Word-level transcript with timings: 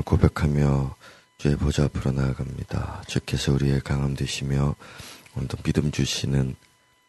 연약함을 0.00 0.02
고백하며 0.02 0.94
주의 1.38 1.56
보좌 1.56 1.84
앞으로 1.84 2.12
나아갑니다. 2.12 3.02
주께서 3.06 3.52
우리의 3.52 3.80
강함 3.80 4.14
되시며 4.14 4.74
오늘도 5.36 5.58
믿음 5.62 5.90
주시는 5.90 6.56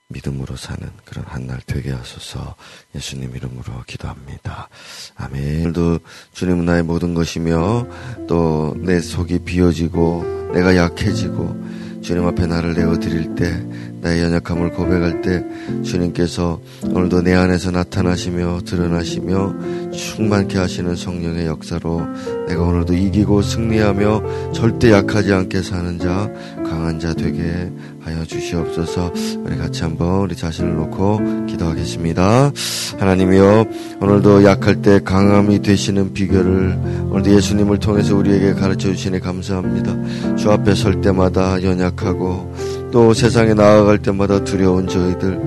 믿음으로 0.10 0.56
사는 0.58 0.90
그런 1.06 1.26
한 1.26 1.48
날 1.48 1.60
되게 1.66 1.92
하소서 1.92 2.56
예수님 2.94 3.36
이름으로 3.36 3.84
기도합니다. 3.88 4.70
아멘. 5.16 5.62
오늘도 5.62 6.00
주님은 6.34 6.66
나의 6.66 6.84
모든 6.84 7.14
것이며 7.14 7.88
또 8.28 8.76
내 8.78 9.00
속이 9.00 9.40
비어지고 9.40 10.52
내가 10.54 10.76
약해지고 10.76 11.91
주님 12.02 12.26
앞에 12.26 12.48
나를 12.48 12.74
내어 12.74 12.98
드릴 12.98 13.36
때 13.36 13.64
나의 14.02 14.24
연약함을 14.24 14.72
고백할 14.72 15.22
때 15.22 15.46
주님께서 15.84 16.60
오늘도 16.90 17.22
내 17.22 17.34
안에서 17.34 17.70
나타나시며 17.72 18.62
드러나시며 18.66 19.92
충만케 19.92 20.58
하시는 20.58 20.96
성령의 20.96 21.46
역사로 21.46 22.02
내가 22.48 22.64
오늘도 22.64 22.94
이기고 22.96 23.44
승리하며 23.44 24.52
절대 24.54 24.92
약하지 24.92 25.32
않게 25.34 25.62
사는 25.62 26.00
자 26.00 26.30
강한 26.64 27.00
자 27.00 27.14
되게 27.14 27.72
하여 28.04 28.26
주시옵소서. 28.26 29.14
우리 29.46 29.58
같이 29.58 29.84
한번 29.84 30.22
우리 30.22 30.36
자신을 30.36 30.76
놓고 30.76 31.46
기도하겠습니다. 31.48 32.52
하나님이여 32.98 33.66
오늘도 34.02 34.44
약할 34.44 34.82
때 34.82 35.00
강함이 35.04 35.62
되시는 35.62 36.14
비결을 36.14 36.78
오늘도 37.12 37.34
예수님을 37.36 37.78
통해서 37.78 38.16
우리에게 38.16 38.54
가르쳐 38.54 38.90
주시니 38.90 39.20
감사합니다. 39.20 40.36
주 40.36 40.52
앞에 40.52 40.74
설 40.74 41.02
때마다 41.02 41.62
연약하고 41.62 42.54
또 42.92 43.14
세상에 43.14 43.54
나아갈 43.54 44.00
때마다 44.00 44.44
두려운 44.44 44.88
저희들, 44.88 45.40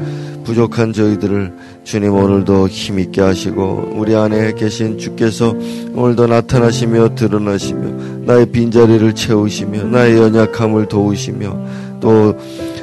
부족한 0.44 0.92
저희들을 0.92 1.52
주님 1.84 2.14
오늘도 2.14 2.68
힘있게 2.68 3.20
하시고 3.20 3.92
우리 3.94 4.14
안에 4.14 4.52
계신 4.54 4.98
주께서 4.98 5.54
오늘도 5.94 6.26
나타나시며 6.26 7.14
드러나시며 7.14 8.24
나의 8.24 8.46
빈자리를 8.46 9.14
채우시며 9.14 9.84
나의 9.84 10.16
연약함을 10.18 10.86
도우시며 10.86 11.93
또 12.04 12.38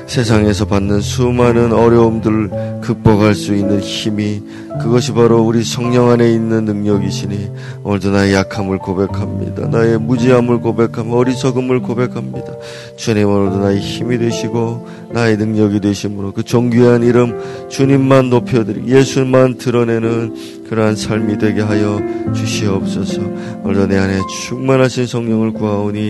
세상에서 0.08 0.66
받는 0.66 1.00
수많은 1.00 1.72
어려움들을 1.72 2.82
극복할 2.82 3.36
수 3.36 3.56
있는 3.56 3.80
힘이 3.80 4.42
그것이 4.82 5.14
바로 5.14 5.44
우리 5.44 5.64
성령 5.64 6.10
안에 6.10 6.34
있는 6.34 6.66
능력이시니 6.66 7.52
오늘도 7.84 8.10
나의 8.10 8.34
약함을 8.34 8.80
고백합니다. 8.80 9.68
나의 9.68 10.00
무지함을 10.00 10.60
고백하며 10.60 11.16
어리석음을 11.16 11.82
고백합니다. 11.82 12.52
주님 12.98 13.30
오늘도 13.30 13.60
나의 13.60 13.80
힘이 13.80 14.18
되시고 14.18 14.88
나의 15.12 15.38
능력이 15.38 15.80
되심으로 15.82 16.34
그 16.34 16.44
존귀한 16.44 17.04
이름 17.04 17.40
주님만 17.70 18.32
높여드리고 18.32 18.88
예수만 18.88 19.60
드러내는 19.60 20.66
그러한 20.68 20.96
삶이 20.96 21.38
되게 21.38 21.62
하여 21.62 22.02
주시옵소서. 22.34 23.22
오늘도 23.64 23.88
내 23.88 23.98
안에 23.98 24.20
충만하신 24.28 25.06
성령을 25.06 25.54
구하오니 25.54 26.10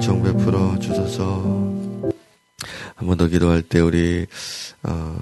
정 0.00 0.22
베풀어 0.22 0.78
주소서. 0.80 1.79
한 3.00 3.06
번 3.06 3.16
더 3.16 3.28
기도할 3.28 3.62
때 3.62 3.80
우리 3.80 4.26
어, 4.82 5.18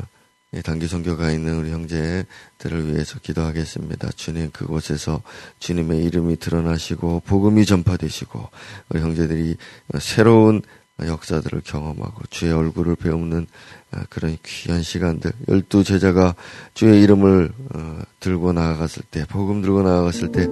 단기 0.65 0.89
선교가 0.89 1.31
있는 1.31 1.59
우리 1.59 1.71
형제들을 1.71 2.93
위해서 2.93 3.21
기도하겠습니다. 3.21 4.11
주님 4.17 4.51
그곳에서 4.51 5.23
주님의 5.61 6.03
이름이 6.05 6.39
드러나시고 6.39 7.21
복음이 7.25 7.65
전파되시고 7.67 8.49
우리 8.89 9.01
형제들이 9.01 9.57
새로운 10.01 10.63
역사들을 11.01 11.61
경험하고 11.65 12.23
주의 12.31 12.53
얼굴을 12.53 12.97
배우는 12.97 13.47
어, 13.93 14.01
그런 14.11 14.37
귀한 14.45 14.83
시간들 14.83 15.31
열두 15.49 15.85
제자가 15.85 16.35
주의 16.75 17.01
이름을 17.03 17.53
어, 17.77 18.01
들고 18.19 18.53
나아갔을 18.53 19.05
때 19.09 19.25
복음 19.29 19.63
들고 19.63 19.83
나아갔을 19.83 20.33
때 20.33 20.47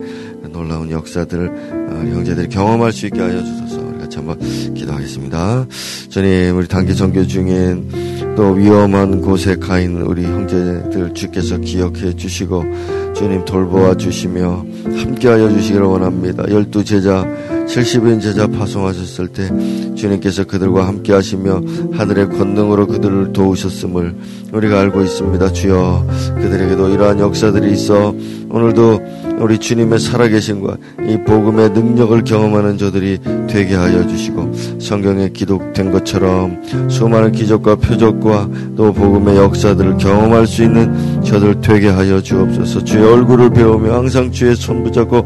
놀라운 0.49 0.93
역사들을 0.93 1.49
어, 1.49 2.15
형제들이 2.15 2.49
경험할 2.51 2.93
수 2.93 3.07
있게 3.07 3.21
하여 3.21 3.43
주소서 3.43 3.66
같이 4.17 4.19
한번 4.19 4.39
기도하겠습니다. 4.75 5.67
주님 6.09 6.57
우리 6.57 6.67
단기 6.67 6.95
선교 6.95 7.27
중인 7.27 8.35
또 8.37 8.53
위험한 8.53 9.21
곳에 9.21 9.57
가 9.57 9.79
있는 9.79 10.03
우리 10.03 10.25
형제들 10.25 11.13
주께서 11.15 11.59
기억해 11.59 12.17
주시고 12.17 12.65
주님 13.15 13.45
돌보아 13.45 13.95
주시며 13.95 14.65
함께하여 14.85 15.51
주시기를 15.51 15.87
원합니다. 15.87 16.45
열두 16.51 16.85
제자 16.85 17.27
70인 17.67 18.21
제자 18.21 18.47
파송하셨을 18.47 19.29
때 19.29 19.49
주님께서 19.95 20.45
그들과 20.45 20.87
함께 20.87 21.13
하시며 21.13 21.61
하늘의 21.93 22.31
권능으로 22.31 22.87
그들을 22.87 23.33
도우셨음을 23.33 24.15
우리가 24.53 24.81
알고 24.81 25.03
있습니다. 25.03 25.53
주여 25.53 26.07
그들에게도 26.37 26.89
이러한 26.91 27.21
역사들이 27.21 27.73
있어 27.73 28.15
오늘도 28.49 29.01
우리 29.39 29.59
주님의 29.59 29.99
살아계신과 29.99 30.77
이 31.09 31.19
복음의 31.27 31.71
능력을 31.71 32.25
경험하는 32.25 32.79
저들이 32.79 33.19
되게 33.49 33.75
하여 33.75 34.07
주시고 34.07 34.53
성경에 34.81 35.29
기록된 35.29 35.93
것처럼 35.93 36.63
수많은 36.89 37.33
기적과 37.33 37.77
표적과 37.77 38.49
또 38.77 38.93
복음의 38.93 39.37
역사들을 39.37 39.99
경험할 39.99 40.47
수 40.47 40.63
있는 40.63 41.23
저들 41.23 41.61
되게 41.61 41.89
하여 41.89 42.23
주옵소서 42.23 42.85
주의 42.85 43.05
얼굴을 43.05 43.51
배우며 43.51 43.93
항상 43.93 44.31
주의 44.33 44.57
손 44.57 44.83
붙잡고 44.85 45.25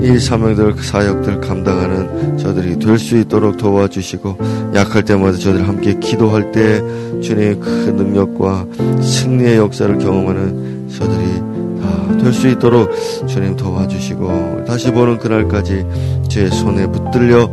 이 0.00 0.18
사명들 0.18 0.82
사역들 0.82 1.40
감당하는 1.40 2.38
저들이 2.38 2.78
될 2.78 2.98
수 2.98 3.16
있도록 3.16 3.56
도와주시고 3.56 4.72
약할 4.74 5.04
때마다 5.04 5.38
저들 5.38 5.66
함께 5.66 5.98
기도할 5.98 6.52
때 6.52 6.80
주님의 7.20 7.58
그 7.60 7.68
능력과 7.96 8.66
승리의 9.02 9.56
역사를 9.56 9.96
경험하는 9.98 10.88
저들이 10.90 11.80
다 11.80 12.18
될 12.18 12.32
수 12.32 12.48
있도록 12.48 12.90
주님 13.28 13.56
도와주시고 13.56 14.64
다시 14.66 14.90
보는 14.92 15.18
그날까지 15.18 15.86
제 16.28 16.48
손에 16.50 16.86
붙들려 16.88 17.52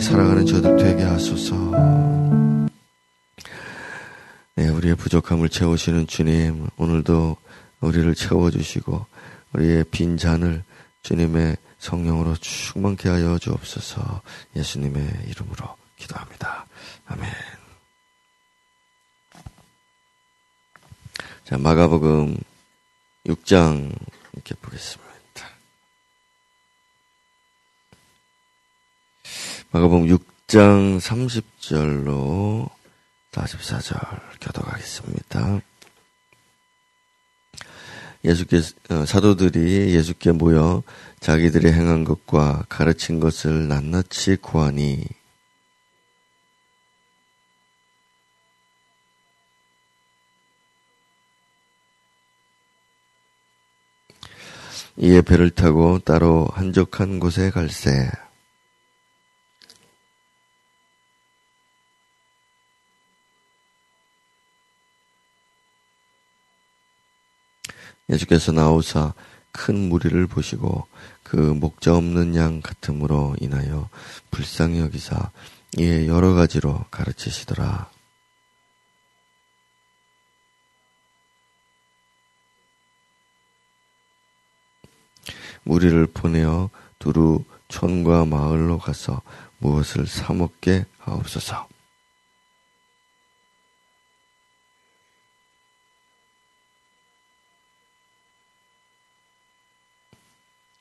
살아가는 0.00 0.44
저들 0.46 0.76
되게 0.76 1.02
하소서. 1.02 1.54
네, 4.54 4.68
우리의 4.68 4.96
부족함을 4.96 5.48
채우시는 5.48 6.06
주님 6.06 6.66
오늘도 6.76 7.36
우리를 7.80 8.14
채워주시고 8.14 9.06
우리의 9.54 9.84
빈 9.90 10.16
잔을 10.16 10.62
주님의 11.02 11.56
성령으로 11.82 12.36
충만케 12.36 13.08
하여 13.08 13.38
주옵소서 13.38 14.22
예수님의 14.54 15.24
이름으로 15.26 15.76
기도합니다. 15.96 16.66
아멘. 17.06 17.28
자, 21.44 21.58
마가복음 21.58 22.38
6장 23.26 23.92
이렇게 24.32 24.54
보겠습니다. 24.54 25.10
마가복음 29.72 30.06
6장 30.06 31.00
30절로 31.00 32.70
44절 33.32 34.20
교도가겠습니다. 34.40 35.60
예수께 38.24 38.60
어, 38.90 39.04
사도들이 39.04 39.94
예수께 39.94 40.32
모여 40.32 40.82
자기들이 41.20 41.72
행한 41.72 42.04
것과 42.04 42.64
가르친 42.68 43.20
것을 43.20 43.68
낱낱이 43.68 44.36
구하니. 44.40 45.04
이에 54.98 55.22
배를 55.22 55.50
타고 55.50 55.98
따로 55.98 56.46
한적한 56.52 57.18
곳에 57.18 57.50
갈새 57.50 58.10
예수께서 68.12 68.52
나오사 68.52 69.14
큰 69.52 69.88
무리를 69.88 70.26
보시고 70.26 70.86
그 71.22 71.36
목자 71.36 71.96
없는 71.96 72.36
양 72.36 72.60
같음으로 72.60 73.36
인하여 73.40 73.88
불쌍히 74.30 74.80
여기사 74.80 75.30
이에 75.78 76.06
여러 76.06 76.34
가지로 76.34 76.84
가르치시더라. 76.90 77.90
무리를 85.64 86.06
보내어 86.08 86.70
두루 86.98 87.44
촌과 87.68 88.26
마을로 88.26 88.78
가서 88.78 89.22
무엇을 89.58 90.06
사먹게 90.06 90.84
하옵소서. 90.98 91.71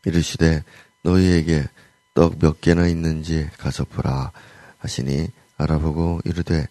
이르시되 0.05 0.63
너희에게 1.03 1.65
떡 2.13 2.39
몇 2.39 2.59
개나 2.61 2.87
있는지 2.87 3.49
가서 3.57 3.85
보라 3.85 4.31
하시니 4.79 5.29
알아보고 5.57 6.21
이르되 6.25 6.67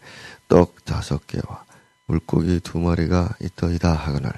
떡 0.49 0.85
다섯 0.85 1.27
개와 1.27 1.65
물고기 2.07 2.61
두 2.61 2.79
마리가 2.79 3.37
있더이다 3.41 3.93
하거늘 3.93 4.33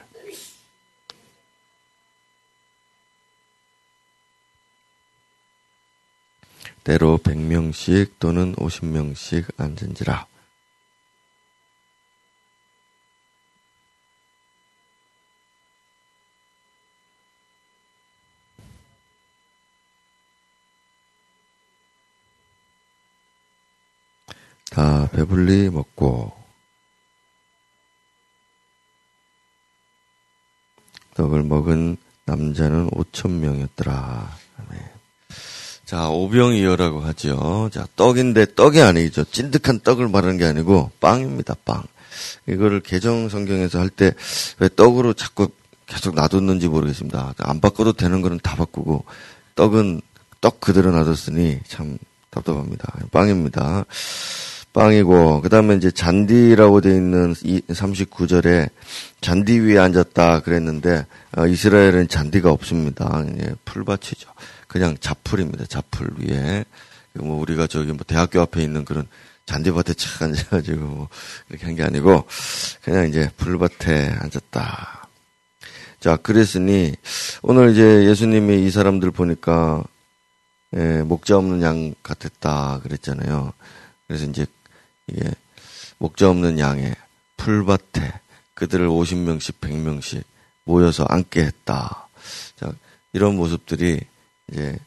때로 6.84 7.18
100명씩 7.18 8.14
또는 8.18 8.54
50명씩 8.56 9.46
앉은지라. 9.56 10.26
다 24.72 25.06
배불리 25.12 25.68
먹고 25.70 26.32
떡을 31.14 31.42
먹은 31.42 31.98
남자는 32.24 32.88
5천 32.90 33.30
명이었더라. 33.30 34.34
자, 35.84 36.08
오병이어라고 36.08 37.00
하죠. 37.00 37.68
자, 37.70 37.86
떡인데 37.96 38.54
떡이 38.54 38.80
아니죠. 38.80 39.24
찐득한 39.24 39.80
떡을 39.80 40.08
말하는 40.08 40.38
게 40.38 40.46
아니고 40.46 40.90
빵입니다. 41.00 41.54
빵. 41.66 41.82
이거를 42.48 42.80
개정 42.80 43.28
성경에서 43.28 43.78
할 43.78 43.90
때 43.90 44.12
왜 44.58 44.68
떡으로 44.74 45.12
자꾸 45.12 45.48
계속 45.86 46.14
놔뒀는지 46.14 46.68
모르겠습니다. 46.68 47.34
안 47.38 47.60
바꿔도 47.60 47.92
되는 47.92 48.22
거는 48.22 48.40
다 48.42 48.56
바꾸고 48.56 49.04
떡은 49.54 50.00
떡 50.40 50.60
그대로 50.60 50.92
놔뒀으니 50.92 51.60
참 51.68 51.98
답답합니다. 52.30 52.90
빵입니다. 53.10 53.84
빵이고 54.72 55.42
그다음에 55.42 55.74
이제 55.76 55.90
잔디라고 55.90 56.80
돼 56.80 56.90
있는 56.94 57.34
39절에 57.34 58.70
잔디 59.20 59.58
위에 59.58 59.78
앉았다 59.78 60.40
그랬는데 60.40 61.06
어, 61.36 61.46
이스라엘은 61.46 62.08
잔디가 62.08 62.50
없습니다. 62.50 63.24
예, 63.40 63.54
풀밭이죠. 63.64 64.30
그냥 64.66 64.96
자풀입니다. 64.98 65.66
자풀 65.66 66.10
위에 66.18 66.64
뭐 67.14 67.38
우리가 67.40 67.66
저기 67.66 67.92
뭐 67.92 68.00
대학교 68.06 68.40
앞에 68.40 68.62
있는 68.62 68.84
그런 68.86 69.06
잔디밭에 69.44 69.92
착 69.94 70.22
앉아가지고 70.22 70.80
뭐 70.80 71.08
이렇게 71.50 71.66
한 71.66 71.74
게 71.76 71.82
아니고 71.82 72.24
그냥 72.82 73.08
이제 73.08 73.30
풀밭에 73.36 74.14
앉았다. 74.20 75.08
자 76.00 76.16
그랬으니 76.16 76.94
오늘 77.42 77.72
이제 77.72 78.06
예수님이 78.06 78.64
이 78.66 78.70
사람들 78.70 79.10
보니까 79.10 79.84
예, 80.74 81.02
목자 81.02 81.36
없는 81.36 81.60
양 81.60 81.94
같았다 82.02 82.80
그랬잖아요. 82.82 83.52
그래서 84.06 84.24
이제 84.24 84.46
이게 85.06 85.30
목자 85.98 86.30
없는 86.30 86.58
양의 86.58 86.94
풀밭에 87.36 88.20
그들을 88.54 88.88
50명씩 88.88 89.60
100명씩 89.60 90.22
모여서 90.64 91.04
앉게 91.08 91.44
했다. 91.44 92.08
자, 92.56 92.72
이런 93.12 93.36
모습들이 93.36 94.00
이제 94.50 94.78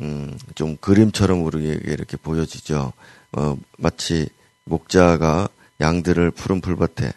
음, 0.00 0.36
좀 0.54 0.76
그림처럼 0.78 1.44
우리에게 1.44 1.92
이렇게 1.92 2.16
보여지죠. 2.16 2.92
어, 3.32 3.56
마치 3.78 4.28
목자가 4.64 5.48
양들을 5.80 6.30
푸른 6.32 6.60
풀밭에 6.60 7.12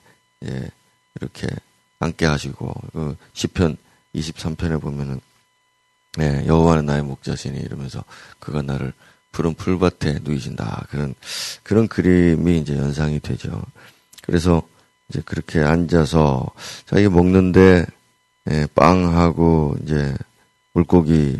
예, 0.45 0.69
이렇게 1.15 1.47
앉게 1.99 2.25
하시고 2.25 2.73
그 2.93 3.15
시편 3.33 3.77
23편에 4.15 4.81
보면은 4.81 5.19
예, 6.19 6.45
여호와는 6.47 6.85
나의 6.85 7.03
목자시니 7.03 7.59
이러면서 7.59 8.03
그가 8.39 8.61
나를 8.61 8.93
푸른 9.37 9.53
풀밭에 9.53 10.21
누이신다. 10.23 10.87
그런, 10.89 11.13
그런 11.61 11.87
그림이 11.87 12.57
이제 12.57 12.75
연상이 12.75 13.19
되죠. 13.19 13.61
그래서 14.23 14.63
이제 15.09 15.21
그렇게 15.23 15.59
앉아서 15.59 16.49
자기 16.87 17.07
먹는데, 17.07 17.85
예, 18.49 18.67
빵하고 18.73 19.77
이제 19.83 20.15
물고기 20.73 21.37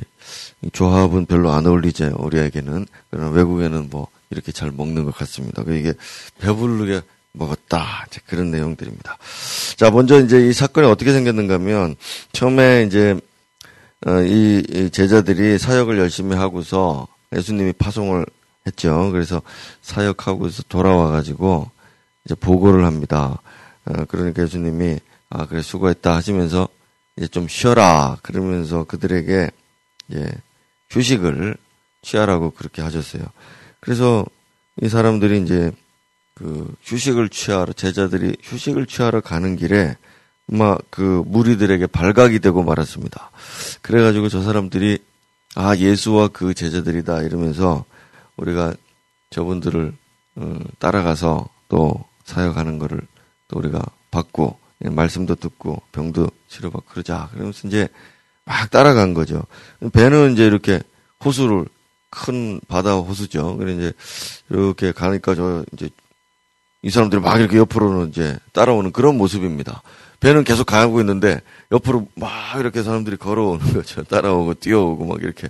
조합은 0.73 1.25
별로 1.25 1.51
안 1.51 1.65
어울리죠. 1.65 2.17
우리에게는. 2.19 2.85
그러나 3.09 3.31
외국에는 3.31 3.89
뭐 3.89 4.07
이렇게 4.29 4.51
잘 4.51 4.71
먹는 4.71 5.03
것 5.03 5.15
같습니다. 5.15 5.63
그 5.63 5.73
이게 5.73 5.93
배부르게 6.39 7.01
먹었다. 7.31 8.05
이제 8.09 8.21
그런 8.27 8.51
내용들입니다. 8.51 9.17
자, 9.75 9.89
먼저 9.89 10.23
이제 10.23 10.47
이 10.47 10.53
사건이 10.53 10.85
어떻게 10.85 11.11
생겼는가 11.13 11.55
하면 11.55 11.95
처음에 12.31 12.83
이제 12.83 13.19
어, 14.05 14.21
이 14.21 14.91
제자들이 14.91 15.57
사역을 15.57 15.97
열심히 15.97 16.35
하고서 16.35 17.07
예수님이 17.35 17.73
파송을 17.73 18.25
했죠. 18.65 19.11
그래서 19.11 19.41
사역하고서 19.81 20.63
돌아와 20.69 21.09
가지고 21.11 21.69
이제 22.25 22.35
보고를 22.35 22.85
합니다. 22.85 23.41
어, 23.85 24.05
그러니까 24.07 24.43
예수님이 24.43 24.99
아 25.29 25.45
그래 25.45 25.61
수고했다 25.61 26.15
하시면서 26.15 26.67
이제 27.15 27.27
좀 27.27 27.47
쉬어라 27.47 28.17
그러면서 28.21 28.83
그들에게 28.83 29.49
이제 30.09 30.31
휴식을 30.89 31.57
취하라고 32.01 32.51
그렇게 32.51 32.81
하셨어요. 32.81 33.23
그래서 33.79 34.25
이 34.81 34.89
사람들이 34.89 35.41
이제 35.41 35.71
그 36.33 36.73
휴식을 36.83 37.29
취하러 37.29 37.73
제자들이 37.73 38.37
휴식을 38.41 38.85
취하러 38.85 39.21
가는 39.21 39.55
길에 39.55 39.95
막 40.47 40.77
그 40.89 41.23
무리들에게 41.27 41.85
발각이 41.87 42.39
되고 42.39 42.63
말았습니다. 42.63 43.29
그래가지고 43.83 44.29
저 44.29 44.41
사람들이 44.41 44.97
아, 45.59 45.75
예수와 45.75 46.27
그 46.27 46.53
제자들이다 46.53 47.23
이러면서 47.23 47.83
우리가 48.35 48.75
저분들을 49.31 49.91
어, 50.35 50.59
따라가서 50.77 51.49
또 51.67 52.05
사역하는 52.25 52.77
거를 52.77 53.01
또 53.47 53.57
우리가 53.57 53.81
받고 54.11 54.59
예, 54.85 54.89
말씀도 54.89 55.33
듣고 55.33 55.81
병도 55.93 56.29
치료받고 56.47 56.85
그러자. 56.91 57.29
그러면서 57.31 57.67
이제 57.67 57.87
막 58.45 58.69
따라간 58.69 59.15
거죠. 59.15 59.41
배는 59.93 60.33
이제 60.33 60.45
이렇게 60.45 60.79
호수를 61.25 61.65
큰 62.11 62.61
바다 62.67 62.93
호수죠. 62.93 63.57
그래 63.57 63.73
이제 63.73 63.93
이렇게 64.51 64.91
가니까 64.91 65.33
저 65.33 65.65
이제 65.73 65.89
이 66.83 66.91
사람들이 66.91 67.19
막 67.19 67.39
이렇게 67.39 67.57
옆으로는 67.57 68.09
이제 68.09 68.37
따라오는 68.53 68.91
그런 68.91 69.17
모습입니다. 69.17 69.81
배는 70.19 70.43
계속 70.43 70.65
가고 70.65 70.99
있는데 71.01 71.41
옆으로 71.71 72.07
막 72.15 72.31
이렇게 72.59 72.81
사람들이 72.81 73.17
걸어오는 73.17 73.73
거죠. 73.73 74.03
따라오고 74.03 74.55
뛰어오고 74.55 75.05
막 75.05 75.21
이렇게. 75.21 75.47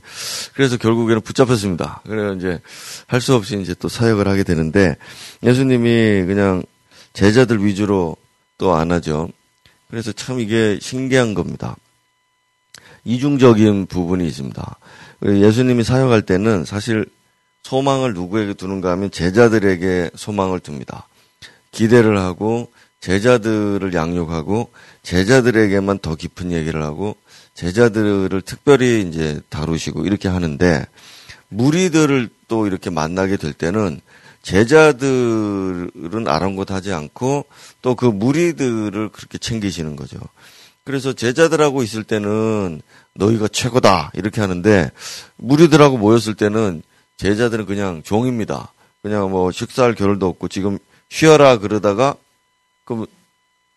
그래서 0.53 0.77
결국에는 0.77 1.21
붙잡혔습니다. 1.21 2.01
그래서 2.05 2.33
이제 2.35 2.59
할 3.07 3.21
수 3.21 3.33
없이 3.33 3.59
이제 3.61 3.73
또 3.75 3.87
사역을 3.87 4.27
하게 4.27 4.43
되는데 4.43 4.97
예수님이 5.43 6.25
그냥 6.25 6.63
제자들 7.13 7.63
위주로 7.65 8.15
또 8.57 8.75
안 8.75 8.91
하죠. 8.91 9.29
그래서 9.89 10.11
참 10.11 10.39
이게 10.39 10.79
신기한 10.81 11.33
겁니다. 11.33 11.75
이중적인 13.05 13.85
부분이 13.85 14.25
있습니다. 14.27 14.77
예수님이 15.25 15.83
사역할 15.83 16.23
때는 16.23 16.65
사실 16.65 17.05
소망을 17.63 18.13
누구에게 18.13 18.53
두는가 18.53 18.91
하면 18.91 19.11
제자들에게 19.11 20.11
소망을 20.15 20.59
둡니다. 20.59 21.07
기대를 21.71 22.17
하고 22.17 22.69
제자들을 23.07 23.93
양육하고 23.93 24.69
제자들에게만 25.01 25.99
더 25.99 26.15
깊은 26.15 26.51
얘기를 26.51 26.83
하고 26.83 27.15
제자들을 27.53 28.41
특별히 28.41 29.07
이제 29.07 29.39
다루시고 29.47 30.05
이렇게 30.05 30.27
하는데 30.27 30.85
무리들을 31.47 32.27
또 32.49 32.67
이렇게 32.67 32.89
만나게 32.89 33.37
될 33.37 33.53
때는 33.53 34.01
제자들은 34.41 36.27
아랑곳하지 36.27 36.91
않고 36.91 37.45
또 37.81 37.95
그 37.95 38.05
무리들을 38.07 39.09
그렇게 39.09 39.37
챙기시는 39.37 39.95
거죠. 39.95 40.19
그래서 40.83 41.13
제자들하고 41.13 41.83
있을 41.83 42.03
때는 42.03 42.81
너희가 43.13 43.47
최고다 43.47 44.11
이렇게 44.15 44.41
하는데 44.41 44.91
무리들하고 45.37 45.97
모였을 45.97 46.35
때는 46.35 46.83
제자들은 47.15 47.67
그냥 47.67 48.03
종입니다. 48.03 48.73
그냥 49.01 49.31
뭐 49.31 49.49
식사할 49.53 49.95
겨를도 49.95 50.27
없고 50.27 50.49
지금 50.49 50.77
쉬어라 51.07 51.59
그러다가 51.59 52.17
그럼 52.87 53.05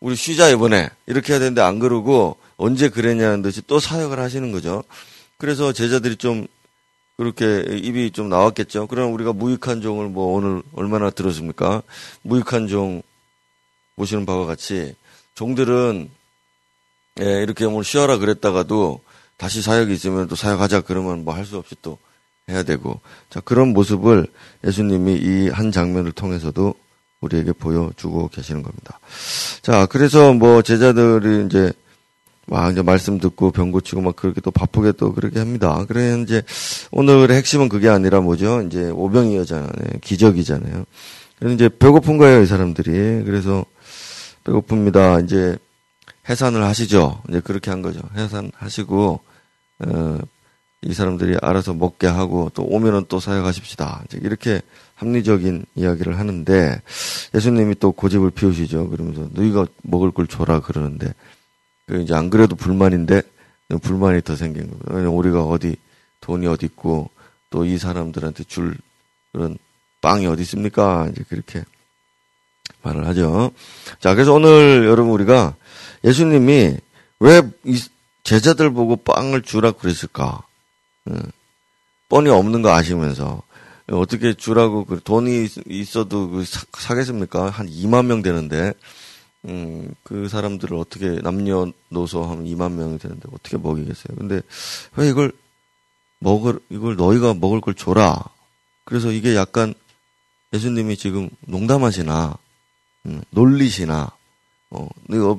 우리 0.01 0.15
쉬자 0.15 0.49
이번에 0.49 0.89
이렇게 1.07 1.33
해야 1.33 1.41
되는데 1.41 1.61
안 1.61 1.79
그러고 1.81 2.37
언제 2.57 2.89
그랬냐는 2.89 3.43
듯이 3.43 3.61
또 3.67 3.81
사역을 3.81 4.19
하시는 4.21 4.53
거죠. 4.53 4.85
그래서 5.37 5.73
제자들이 5.73 6.17
좀 6.17 6.47
그렇게 7.17 7.65
입이 7.69 8.13
좀 8.13 8.29
나왔겠죠. 8.29 8.87
그럼 8.87 9.13
우리가 9.13 9.33
무익한 9.33 9.83
종을 9.83 10.09
뭐 10.09 10.35
오늘 10.37 10.63
얼마나 10.75 11.11
들었습니까? 11.11 11.83
무익한 12.23 12.69
종 12.69 13.03
보시는 13.97 14.25
바와 14.25 14.47
같이 14.47 14.95
종들은 15.35 16.09
예, 17.21 17.43
이렇게 17.43 17.65
오늘 17.65 17.85
쉬어라 17.85 18.17
그랬다가도 18.19 19.03
다시 19.37 19.61
사역이 19.61 19.93
있으면 19.93 20.29
또 20.29 20.37
사역하자 20.37 20.83
그러면 20.83 21.25
뭐 21.25 21.35
할 21.35 21.45
수 21.45 21.59
없이 21.59 21.75
또 21.83 21.99
해야 22.49 22.63
되고 22.63 23.01
자 23.29 23.41
그런 23.41 23.69
모습을 23.75 24.27
예수님이 24.65 25.15
이 25.21 25.49
한 25.51 25.73
장면을 25.73 26.13
통해서도 26.13 26.75
우리에게 27.21 27.53
보여주고 27.53 28.29
계시는 28.29 28.63
겁니다. 28.63 28.99
자, 29.63 29.87
그래서 29.87 30.33
뭐 30.33 30.63
제자들이 30.63 31.47
이제 31.47 31.73
막 32.47 32.73
이제 32.73 32.83
말씀 32.83 33.19
듣고 33.19 33.53
병 33.53 33.71
고치고 33.71 34.01
막 34.01 34.17
그렇게 34.17 34.41
또 34.41 34.51
바쁘게 34.51 34.93
또 34.93 35.13
그렇게 35.13 35.39
합니다. 35.39 35.85
그래 35.87 36.21
이제 36.23 36.43
오늘의 36.91 37.37
핵심은 37.37 37.69
그게 37.69 37.89
아니라 37.89 38.21
뭐죠? 38.21 38.63
이제 38.63 38.91
오병이어잖아요. 38.91 39.71
기적이잖아요. 40.01 40.85
그래서 41.39 41.55
이제 41.55 41.69
배고픈 41.69 42.19
거예요, 42.19 42.43
이 42.43 42.47
사람들이. 42.47 43.25
그래서 43.25 43.65
배고픕니다. 44.45 45.25
이제 45.25 45.57
해산을 46.29 46.65
하시죠. 46.65 47.23
이제 47.29 47.41
그렇게 47.41 47.71
한 47.71 47.83
거죠. 47.83 48.01
해산하시고 48.17 49.21
어 49.87 50.19
이 50.83 50.95
사람들이 50.95 51.37
알아서 51.43 51.75
먹게 51.75 52.07
하고 52.07 52.51
또 52.55 52.63
오면은 52.65 53.05
또 53.09 53.21
사역하십시다. 53.21 54.05
이렇게 54.23 54.63
합리적인 54.95 55.67
이야기를 55.75 56.19
하는데 56.19 56.81
예수님이 57.35 57.75
또 57.79 57.93
고집을 57.93 58.31
피우시죠. 58.31 58.89
그러면서 58.89 59.29
너희가 59.33 59.67
먹을 59.83 60.11
걸 60.11 60.27
줘라 60.27 60.61
그러는데 60.61 61.13
그 61.87 62.01
이제 62.01 62.15
안 62.15 62.31
그래도 62.31 62.57
불만인데 62.57 63.23
불만이 63.83 64.23
더 64.23 64.37
생긴 64.37 64.71
거예요. 64.87 65.13
우리가 65.13 65.45
어디 65.45 65.77
돈이 66.21 66.47
어디 66.47 66.67
있고 66.67 67.11
또 67.51 67.65
이 67.65 67.79
사람들한테 67.79 68.45
줄 68.45 68.77
그런 69.33 69.59
빵이 70.01 70.27
어디 70.27 70.43
있습니까? 70.43 71.09
이제 71.11 71.25
그렇게 71.29 71.63
말을 72.83 73.07
하죠. 73.09 73.51
자, 73.99 74.15
그래서 74.15 74.33
오늘 74.33 74.87
여러분 74.87 75.13
우리가 75.13 75.55
예수님이 76.05 76.77
왜 77.19 77.43
제자들 78.23 78.71
보고 78.73 78.97
빵을 78.97 79.43
주라 79.43 79.73
그랬을까? 79.73 80.43
뻔히 82.09 82.31
없는 82.31 82.63
거 82.63 82.71
아시면서 82.71 83.43
어떻게 83.91 84.35
주라고 84.35 84.85
그 84.85 85.01
돈이 85.03 85.49
있어도 85.67 86.31
그 86.31 86.45
사, 86.45 86.95
겠습니까 86.95 87.51
한 87.51 87.69
2만 87.69 88.07
명 88.07 88.23
되는데 88.23 88.73
음, 89.47 89.93
그 90.03 90.29
사람들을 90.29 90.77
어떻게 90.77 91.19
남녀노소 91.23 92.25
하면 92.25 92.45
2만 92.45 92.73
명이 92.73 92.99
되는데 92.99 93.29
어떻게 93.33 93.57
먹이겠어요? 93.57 94.17
근데 94.17 94.43
왜 94.97 95.09
이걸 95.09 95.33
먹을 96.19 96.61
이걸 96.69 96.97
너희가 96.97 97.35
먹을 97.35 97.61
걸 97.61 97.75
줘라. 97.75 98.23
그래서 98.85 99.11
이게 99.11 99.35
약간 99.35 99.75
예수님이 100.53 100.97
지금 100.97 101.31
농담하시나 101.41 102.37
음, 103.07 103.23
놀리시나 103.31 104.13
어, 104.71 104.89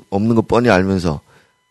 없는 0.10 0.36
거 0.36 0.42
뻔히 0.42 0.70
알면서 0.70 1.22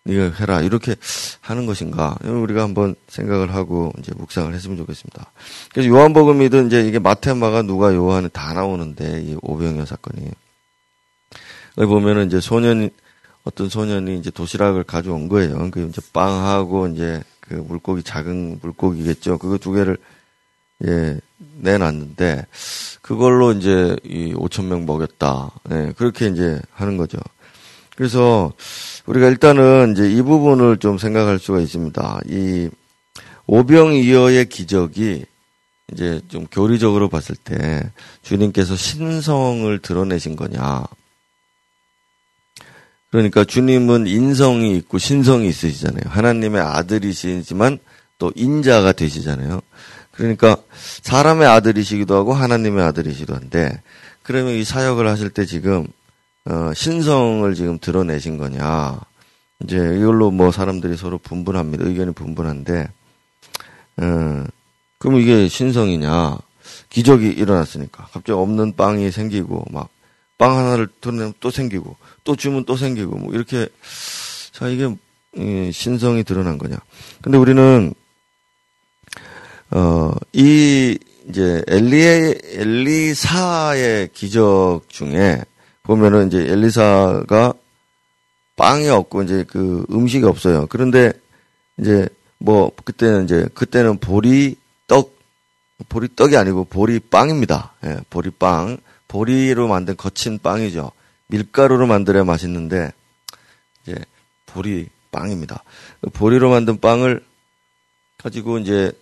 네가 0.04 0.34
해라 0.40 0.62
이렇게 0.62 0.96
하는 1.40 1.66
것인가 1.66 2.16
우리가 2.24 2.62
한번 2.62 2.94
생각을 3.08 3.54
하고 3.54 3.92
이제 3.98 4.12
묵상을 4.16 4.52
했으면 4.54 4.76
좋겠습니다. 4.78 5.30
그래서 5.72 5.88
요한복음이든 5.88 6.68
이제 6.68 6.86
이게 6.86 6.98
마테마가 6.98 7.62
누가 7.62 7.94
요한은 7.94 8.30
다 8.32 8.52
나오는데 8.54 9.22
이 9.22 9.36
오병이어 9.42 9.84
사건이 9.84 10.30
여기 11.78 11.88
보면은 11.88 12.26
이제 12.26 12.40
소년 12.40 12.90
어떤 13.44 13.68
소년이 13.68 14.18
이제 14.18 14.30
도시락을 14.30 14.84
가져온 14.84 15.28
거예요. 15.28 15.70
그 15.70 15.86
이제 15.88 16.00
빵하고 16.12 16.88
이제 16.88 17.22
그 17.40 17.54
물고기 17.54 18.02
작은 18.02 18.60
물고기겠죠. 18.62 19.38
그거 19.38 19.58
두 19.58 19.72
개를 19.72 19.98
예 20.84 21.18
내놨는데 21.58 22.46
그걸로 23.02 23.52
이제 23.52 23.96
이 24.04 24.32
5천 24.34 24.66
명 24.66 24.86
먹였다. 24.86 25.50
예, 25.72 25.92
그렇게 25.96 26.28
이제 26.28 26.60
하는 26.72 26.96
거죠. 26.96 27.18
그래서 28.00 28.54
우리가 29.04 29.28
일단은 29.28 29.92
이제 29.92 30.10
이 30.10 30.22
부분을 30.22 30.78
좀 30.78 30.96
생각할 30.96 31.38
수가 31.38 31.60
있습니다. 31.60 32.20
이 32.30 32.70
오병이어의 33.46 34.46
기적이 34.46 35.26
이제 35.92 36.22
좀 36.28 36.46
교리적으로 36.46 37.10
봤을 37.10 37.36
때 37.36 37.92
주님께서 38.22 38.74
신성을 38.74 39.78
드러내신 39.80 40.34
거냐. 40.34 40.82
그러니까 43.10 43.44
주님은 43.44 44.06
인성이 44.06 44.78
있고 44.78 44.96
신성이 44.96 45.48
있으시잖아요. 45.48 46.04
하나님의 46.06 46.62
아들이시지만 46.62 47.80
또 48.16 48.32
인자가 48.34 48.92
되시잖아요. 48.92 49.60
그러니까 50.12 50.56
사람의 51.02 51.46
아들이시기도 51.46 52.14
하고 52.14 52.32
하나님의 52.32 52.82
아들이시기도 52.82 53.34
한데 53.34 53.82
그러면 54.22 54.54
이 54.54 54.64
사역을 54.64 55.06
하실 55.06 55.28
때 55.28 55.44
지금 55.44 55.86
어, 56.50 56.74
신성을 56.74 57.54
지금 57.54 57.78
드러내신 57.78 58.36
거냐. 58.36 58.98
이제 59.62 59.76
이걸로 59.76 60.32
뭐 60.32 60.50
사람들이 60.50 60.96
서로 60.96 61.16
분분합니다. 61.18 61.86
의견이 61.86 62.12
분분한데, 62.12 62.88
어, 63.98 64.44
그럼 64.98 65.20
이게 65.20 65.46
신성이냐. 65.46 66.38
기적이 66.88 67.28
일어났으니까. 67.28 68.04
갑자기 68.12 68.32
없는 68.32 68.74
빵이 68.74 69.12
생기고, 69.12 69.66
막, 69.70 69.90
빵 70.38 70.58
하나를 70.58 70.88
드러내면 71.00 71.34
또 71.38 71.52
생기고, 71.52 71.96
또 72.24 72.34
주면 72.34 72.64
또 72.64 72.76
생기고, 72.76 73.16
뭐, 73.16 73.32
이렇게, 73.32 73.68
자, 74.50 74.66
이게, 74.68 74.92
신성이 75.70 76.24
드러난 76.24 76.58
거냐. 76.58 76.76
근데 77.22 77.38
우리는, 77.38 77.94
어, 79.70 80.12
이, 80.32 80.98
이제, 81.28 81.62
엘리의, 81.68 82.40
엘리사의 82.44 84.08
기적 84.12 84.82
중에, 84.88 85.44
보면은 85.90 86.28
이제 86.28 86.38
엘리사가 86.38 87.52
빵이 88.54 88.88
없고 88.88 89.24
이제 89.24 89.44
그 89.48 89.84
음식이 89.90 90.24
없어요. 90.24 90.68
그런데 90.68 91.12
이제 91.80 92.08
뭐 92.38 92.70
그때는 92.84 93.24
이제 93.24 93.48
그때는 93.54 93.98
보리 93.98 94.54
떡 94.86 95.18
보리 95.88 96.14
떡이 96.14 96.36
아니고 96.36 96.66
보리 96.66 97.00
빵입니다. 97.00 97.72
예, 97.84 97.98
보리 98.08 98.30
빵. 98.30 98.78
보리로 99.08 99.66
만든 99.66 99.96
거친 99.96 100.38
빵이죠. 100.38 100.92
밀가루로 101.26 101.88
만들어야 101.88 102.22
맛있는데 102.22 102.92
이제 103.82 103.96
보리 104.46 104.88
빵입니다. 105.10 105.64
그 106.02 106.10
보리로 106.10 106.50
만든 106.50 106.78
빵을 106.78 107.24
가지고 108.18 108.58
이제 108.58 108.92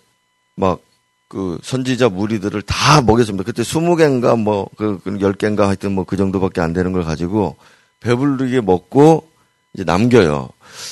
막 0.55 0.81
그 1.29 1.59
선지자 1.63 2.09
무리들을 2.09 2.63
다 2.63 3.01
먹였습니다. 3.01 3.43
그때 3.43 3.61
20개인가 3.61 4.37
뭐, 4.37 4.67
그, 4.75 4.99
10개인가 5.05 5.57
그 5.57 5.63
하여튼 5.63 5.93
뭐 5.93 6.03
그 6.03 6.17
정도밖에 6.17 6.59
안 6.59 6.73
되는 6.73 6.91
걸 6.91 7.03
가지고 7.03 7.55
배불르게 7.99 8.61
먹고 8.61 9.29
이제 9.73 9.83
남겨요. 9.83 10.49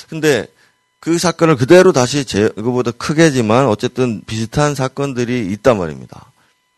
근데 0.08 0.46
그 1.00 1.18
사건을 1.18 1.56
그대로 1.56 1.92
다시 1.92 2.24
제, 2.24 2.48
그거보다 2.50 2.92
크게지만 2.92 3.66
어쨌든 3.66 4.22
비슷한 4.26 4.76
사건들이 4.76 5.50
있단 5.52 5.76
말입니다. 5.76 6.30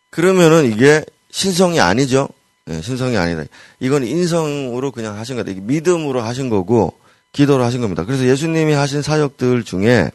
그러면은 0.09 0.73
이게 0.73 1.05
신성이 1.31 1.81
아니죠? 1.81 2.29
네, 2.65 2.81
신성이 2.81 3.19
아니다. 3.19 3.45
이건 3.79 4.05
인성으로 4.05 4.91
그냥 4.91 5.19
하신 5.19 5.37
거다. 5.37 5.51
이게 5.51 5.61
믿음으로 5.61 6.23
하신 6.23 6.49
거고 6.49 6.95
기도로 7.33 7.63
하신 7.63 7.83
겁니다. 7.83 8.05
그래서 8.05 8.25
예수님이 8.25 8.73
하신 8.73 9.03
사역들 9.03 9.65
중에 9.65 10.11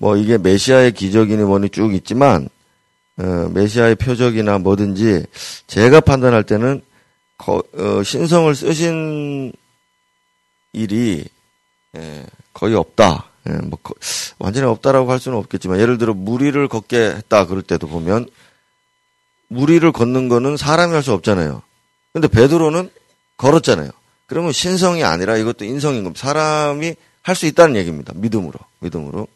뭐 0.00 0.16
이게 0.16 0.38
메시아의 0.38 0.92
기적이니 0.92 1.42
뭐니 1.42 1.68
쭉 1.68 1.94
있지만 1.94 2.48
어, 3.18 3.50
메시아의 3.52 3.96
표적이나 3.96 4.56
뭐든지 4.56 5.26
제가 5.66 6.00
판단할 6.00 6.42
때는 6.42 6.80
거, 7.36 7.62
어, 7.74 8.02
신성을 8.02 8.54
쓰신 8.54 9.52
일이 10.72 11.24
예, 11.96 12.26
거의 12.54 12.74
없다. 12.74 13.26
예, 13.50 13.52
뭐 13.66 13.78
거, 13.82 13.92
완전히 14.38 14.66
없다라고 14.68 15.10
할 15.12 15.20
수는 15.20 15.36
없겠지만 15.36 15.78
예를 15.78 15.98
들어 15.98 16.14
무리를 16.14 16.66
걷게 16.66 16.96
했다 16.98 17.44
그럴 17.46 17.62
때도 17.62 17.86
보면 17.86 18.26
무리를 19.48 19.92
걷는 19.92 20.30
거는 20.30 20.56
사람이 20.56 20.94
할 20.94 21.02
수 21.02 21.12
없잖아요. 21.12 21.60
근데 22.14 22.26
베드로는 22.26 22.90
걸었잖아요. 23.36 23.90
그러면 24.26 24.52
신성이 24.52 25.04
아니라 25.04 25.36
이것도 25.36 25.66
인성인 25.66 26.04
겁니다. 26.04 26.26
사람이 26.26 26.94
할 27.22 27.36
수 27.36 27.44
있다는 27.44 27.76
얘기입니다. 27.76 28.14
믿음으로, 28.16 28.54
믿음으로. 28.78 29.28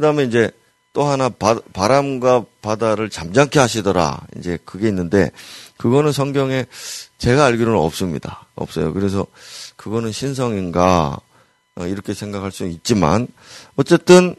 그 0.00 0.02
다음에 0.02 0.24
이제 0.24 0.50
또 0.94 1.04
하나 1.04 1.28
바, 1.28 1.60
바람과 1.74 2.46
바다를 2.62 3.10
잠잠케 3.10 3.58
하시더라. 3.58 4.22
이제 4.38 4.58
그게 4.64 4.88
있는데 4.88 5.30
그거는 5.76 6.10
성경에 6.10 6.64
제가 7.18 7.44
알기로는 7.44 7.78
없습니다. 7.78 8.46
없어요. 8.54 8.94
그래서 8.94 9.26
그거는 9.76 10.10
신성인가 10.10 11.20
어, 11.76 11.86
이렇게 11.86 12.14
생각할 12.14 12.50
수 12.50 12.66
있지만 12.66 13.28
어쨌든 13.76 14.34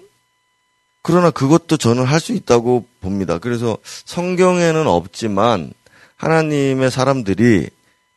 그러나 1.04 1.30
그것도 1.30 1.78
저는 1.78 2.06
할 2.06 2.20
수 2.20 2.34
있다고 2.34 2.88
봅니다. 3.02 3.38
그래서 3.38 3.78
성경에는 4.06 4.88
없지만 4.88 5.74
하나님의 6.16 6.90
사람들이 6.90 7.70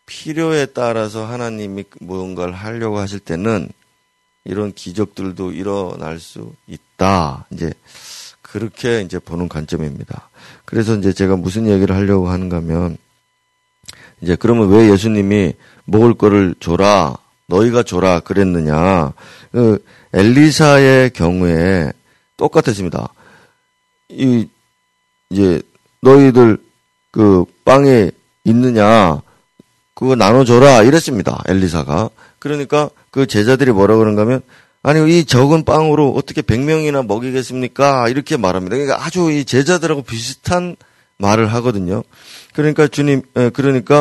필요에 0.06 0.64
따라서 0.64 1.26
하나님이 1.26 1.84
무언가를 2.00 2.54
하려고 2.54 2.98
하실 2.98 3.20
때는 3.20 3.68
이런 4.44 4.72
기적들도 4.72 5.52
일어날 5.52 6.20
수 6.20 6.52
있다. 6.66 7.46
이제 7.50 7.72
그렇게 8.42 9.00
이제 9.00 9.18
보는 9.18 9.48
관점입니다. 9.48 10.28
그래서 10.64 10.94
이제 10.96 11.12
제가 11.12 11.36
무슨 11.36 11.66
얘기를 11.66 11.96
하려고 11.96 12.28
하는가 12.28 12.58
하면 12.58 12.96
이제 14.20 14.36
그러면 14.36 14.68
왜 14.70 14.90
예수님이 14.90 15.54
먹을 15.84 16.14
거를 16.14 16.54
줘라 16.60 17.16
너희가 17.46 17.82
줘라 17.82 18.20
그랬느냐 18.20 19.12
그 19.52 19.84
엘리사의 20.12 21.10
경우에 21.10 21.92
똑같았습니다. 22.36 23.08
이 24.08 24.48
이제 25.30 25.60
너희들 26.00 26.58
그 27.10 27.44
빵에 27.64 28.10
있느냐 28.44 29.20
그거 29.94 30.14
나눠줘라 30.14 30.82
이랬습니다. 30.82 31.42
엘리사가 31.46 32.10
그러니까 32.44 32.90
그 33.10 33.26
제자들이 33.26 33.72
뭐라 33.72 33.96
그런가 33.96 34.20
하면 34.22 34.42
아니 34.82 35.18
이 35.18 35.24
적은 35.24 35.64
빵으로 35.64 36.10
어떻게 36.10 36.42
100명이나 36.42 37.06
먹이겠습니까? 37.06 38.10
이렇게 38.10 38.36
말합니다. 38.36 38.76
그러니까 38.76 39.02
아주 39.02 39.32
이 39.32 39.46
제자들하고 39.46 40.02
비슷한 40.02 40.76
말을 41.16 41.54
하거든요. 41.54 42.02
그러니까 42.52 42.86
주님 42.86 43.22
그러니까 43.54 44.00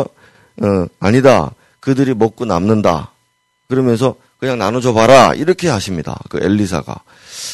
어, 0.62 0.86
아니다. 1.00 1.52
그들이 1.80 2.14
먹고 2.14 2.44
남는다. 2.44 3.12
그러면서 3.70 4.16
그냥 4.40 4.58
나눠줘 4.58 4.94
봐라. 4.94 5.34
이렇게 5.34 5.70
하십니다. 5.70 6.20
그 6.30 6.38
엘리사가. 6.44 7.00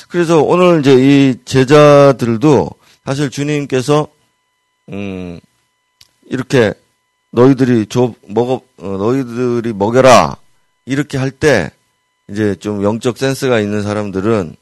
그래서 0.10 0.42
오늘 0.42 0.80
이제 0.80 0.96
이 0.96 1.36
제자들도 1.46 2.68
사실 3.06 3.30
주님께서 3.30 4.08
음 4.92 5.40
이렇게 6.26 6.74
너희들이 7.30 7.86
줘 7.86 8.12
먹어 8.28 8.62
어, 8.78 8.88
너희들이 8.88 9.74
먹여라 9.74 10.36
이렇게 10.86 11.18
할 11.18 11.32
때 11.32 11.72
이제 12.30 12.56
좀 12.56 12.84
영적 12.84 13.18
센스가 13.18 13.60
있는 13.60 13.82
사람들은 13.82 14.56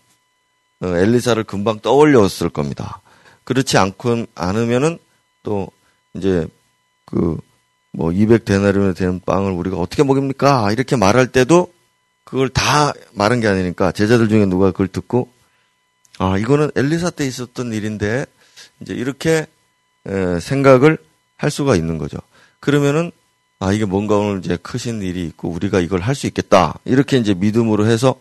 어, 0.82 0.88
엘리사를 0.88 1.44
금방 1.44 1.80
떠올렸을 1.80 2.50
겁니다. 2.50 3.02
그렇지 3.44 3.78
않고 3.78 4.26
않으면은 4.36 5.00
또 5.44 5.70
이제 6.14 6.48
그 7.06 7.38
뭐 7.98 8.12
200데나리온에 8.12 8.96
되는 8.96 9.20
빵을 9.26 9.52
우리가 9.52 9.78
어떻게 9.78 10.04
먹입니까? 10.04 10.72
이렇게 10.72 10.96
말할 10.96 11.32
때도 11.32 11.74
그걸 12.24 12.48
다 12.48 12.94
말한 13.14 13.40
게 13.40 13.48
아니니까 13.48 13.92
제자들 13.92 14.30
중에 14.30 14.46
누가 14.46 14.70
그걸 14.72 14.88
듣고 14.88 15.32
아 16.20 16.38
이거는 16.38 16.70
엘리사 16.76 17.10
때 17.10 17.26
있었던 17.26 17.74
일인데 17.74 18.28
이제 18.82 18.94
이렇게 18.94 19.48
에, 20.06 20.40
생각을 20.40 21.00
할 21.38 21.50
수가 21.50 21.76
있는 21.76 21.98
거죠. 21.98 22.20
그러면은 22.60 23.12
아 23.60 23.74
이게 23.74 23.86
뭔가 23.86 24.18
오늘 24.18 24.40
이제 24.40 24.58
크신 24.58 25.02
일이 25.02 25.26
있고 25.26 25.50
우리가 25.50 25.80
이걸 25.80 26.02
할 26.02 26.16
수 26.16 26.28
있겠다 26.28 26.78
이렇게 26.86 27.18
이제 27.18 27.34
믿음으로 27.34 27.88
해서 27.88 28.16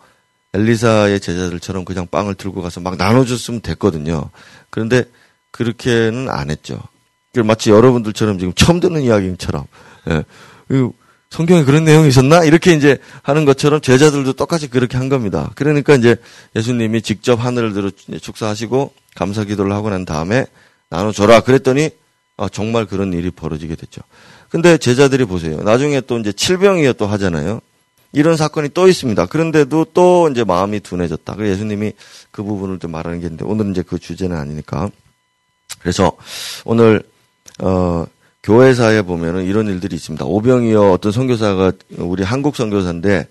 엘리사의 0.54 1.20
제자들처럼 1.20 1.84
그냥 1.84 2.06
빵을 2.06 2.34
들고 2.36 2.62
가서 2.62 2.80
막 2.80 2.96
나눠줬으면 2.96 3.60
됐거든요. 3.60 4.30
그런데 4.70 5.04
그렇게는 5.50 6.28
안 6.30 6.50
했죠. 6.50 6.80
마치 7.44 7.70
여러분들처럼 7.70 8.38
지금 8.38 8.54
처음 8.54 8.80
듣는 8.80 9.02
이야기처럼 9.02 9.64
예. 10.08 10.24
성경에 11.28 11.64
그런 11.64 11.84
내용이 11.84 12.08
있었나? 12.08 12.44
이렇게 12.44 12.72
이제 12.72 12.98
하는 13.22 13.44
것처럼 13.44 13.82
제자들도 13.82 14.32
똑같이 14.34 14.68
그렇게 14.68 14.96
한 14.96 15.10
겁니다. 15.10 15.50
그러니까 15.54 15.94
이제 15.94 16.16
예수님이 16.54 17.02
직접 17.02 17.44
하늘을 17.44 17.74
들어 17.74 17.90
축사하시고 18.20 18.94
감사 19.14 19.44
기도를 19.44 19.72
하고 19.72 19.90
난 19.90 20.06
다음에 20.06 20.46
나눠줘라. 20.88 21.40
그랬더니 21.40 21.90
아, 22.38 22.48
정말 22.48 22.86
그런 22.86 23.12
일이 23.12 23.30
벌어지게 23.30 23.74
됐죠. 23.74 24.00
근데 24.48 24.78
제자들이 24.78 25.24
보세요. 25.24 25.62
나중에 25.62 26.00
또 26.00 26.18
이제 26.18 26.32
칠병이어 26.32 26.94
또 26.94 27.06
하잖아요. 27.06 27.60
이런 28.12 28.36
사건이 28.36 28.70
또 28.72 28.88
있습니다. 28.88 29.26
그런데도 29.26 29.86
또 29.92 30.28
이제 30.30 30.44
마음이 30.44 30.80
둔해졌다. 30.80 31.34
그래서 31.34 31.52
예수님이 31.52 31.92
그 32.30 32.42
부분을 32.42 32.78
좀 32.78 32.92
말하는 32.92 33.20
게 33.20 33.26
있는데 33.26 33.44
오늘은 33.44 33.72
이제 33.72 33.82
그 33.82 33.98
주제는 33.98 34.36
아니니까. 34.36 34.90
그래서 35.80 36.12
오늘 36.64 37.02
어 37.60 38.06
교회사에 38.42 39.02
보면은 39.02 39.44
이런 39.44 39.66
일들이 39.66 39.96
있습니다. 39.96 40.24
오병이어 40.24 40.92
어떤 40.92 41.12
선교사가 41.12 41.72
우리 41.98 42.22
한국 42.22 42.56
선교사인데 42.56 43.28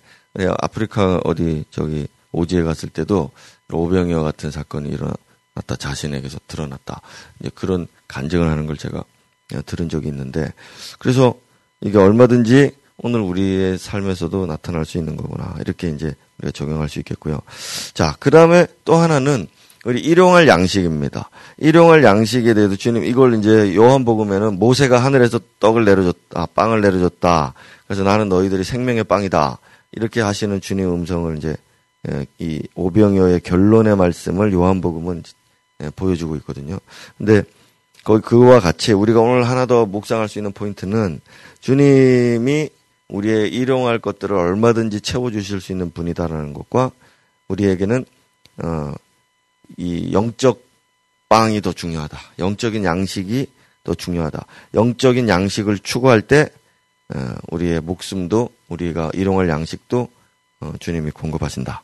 아프리카 0.59 1.21
어디 1.23 1.63
저기 1.71 2.07
오지에 2.31 2.63
갔을 2.63 2.89
때도 2.89 3.31
오병이어 3.71 4.21
같은 4.23 4.51
사건이 4.51 4.89
일어났다 4.89 5.77
자신에게서 5.79 6.39
드러났다 6.47 7.01
이제 7.39 7.49
그런 7.55 7.87
간증을 8.07 8.47
하는 8.47 8.65
걸 8.67 8.77
제가 8.77 9.03
들은 9.65 9.89
적이 9.89 10.09
있는데 10.09 10.51
그래서 10.99 11.35
이게 11.81 11.97
얼마든지 11.97 12.71
오늘 12.97 13.19
우리의 13.19 13.77
삶에서도 13.77 14.45
나타날 14.45 14.85
수 14.85 14.97
있는 14.97 15.17
거구나 15.17 15.55
이렇게 15.59 15.89
이제 15.89 16.15
우리가 16.39 16.51
적용할 16.51 16.89
수 16.89 16.99
있겠고요. 16.99 17.41
자, 17.93 18.15
그 18.19 18.31
다음에 18.31 18.67
또 18.85 18.95
하나는 18.95 19.47
우리 19.85 20.01
일용할 20.01 20.47
양식입니다. 20.47 21.29
일용할 21.57 22.03
양식에 22.03 22.53
대해서 22.55 22.75
주님 22.75 23.03
이걸 23.03 23.35
이제 23.35 23.75
요한복음에는 23.75 24.57
모세가 24.57 24.97
하늘에서 24.97 25.39
떡을 25.59 25.85
내려줬다, 25.85 26.47
빵을 26.55 26.81
내려줬다. 26.81 27.53
그래서 27.85 28.03
나는 28.03 28.27
너희들이 28.27 28.63
생명의 28.63 29.03
빵이다. 29.03 29.59
이렇게 29.91 30.21
하시는 30.21 30.59
주님 30.59 30.91
음성을 30.91 31.37
이제 31.37 31.55
예, 32.09 32.25
이 32.39 32.61
오병이어의 32.75 33.41
결론의 33.41 33.95
말씀을 33.95 34.53
요한복음은 34.53 35.23
예, 35.83 35.89
보여주고 35.95 36.35
있거든요. 36.37 36.79
근데 37.17 37.43
그와 38.05 38.59
같이 38.59 38.93
우리가 38.93 39.19
오늘 39.19 39.47
하나 39.47 39.65
더 39.65 39.85
묵상할 39.85 40.29
수 40.29 40.37
있는 40.37 40.51
포인트는 40.51 41.21
주님이 41.59 42.69
우리의 43.09 43.49
일용할 43.49 43.99
것들을 43.99 44.35
얼마든지 44.35 45.01
채워주실 45.01 45.61
수 45.61 45.71
있는 45.71 45.91
분이다라는 45.91 46.53
것과 46.53 46.91
우리에게는 47.47 48.05
어, 48.63 48.93
이 49.77 50.13
영적 50.13 50.63
빵이 51.29 51.61
더 51.61 51.73
중요하다. 51.73 52.17
영적인 52.39 52.83
양식이 52.83 53.47
더 53.83 53.93
중요하다. 53.93 54.45
영적인 54.75 55.27
양식을 55.27 55.79
추구할 55.79 56.21
때 56.21 56.49
어, 57.13 57.35
우리의 57.51 57.81
목숨도 57.81 58.49
우리가 58.69 59.11
일용할 59.13 59.49
양식도 59.49 60.07
어, 60.61 60.73
주님이 60.79 61.11
공급하신다. 61.11 61.83